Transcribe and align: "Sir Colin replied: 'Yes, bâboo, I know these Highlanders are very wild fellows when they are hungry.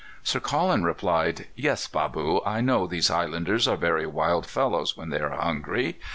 "Sir 0.23 0.39
Colin 0.39 0.83
replied: 0.83 1.45
'Yes, 1.55 1.87
bâboo, 1.87 2.41
I 2.43 2.59
know 2.59 2.87
these 2.87 3.09
Highlanders 3.09 3.67
are 3.67 3.77
very 3.77 4.07
wild 4.07 4.47
fellows 4.47 4.97
when 4.97 5.09
they 5.09 5.19
are 5.19 5.29
hungry. 5.29 5.99